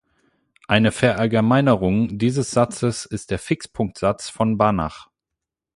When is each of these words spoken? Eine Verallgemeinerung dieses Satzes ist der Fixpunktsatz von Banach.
Eine 0.67 0.91
Verallgemeinerung 0.91 2.17
dieses 2.17 2.49
Satzes 2.49 3.05
ist 3.05 3.29
der 3.29 3.37
Fixpunktsatz 3.37 4.29
von 4.29 4.57
Banach. 4.57 5.11